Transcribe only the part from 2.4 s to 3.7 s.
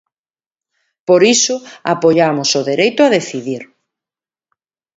o dereito a decidir.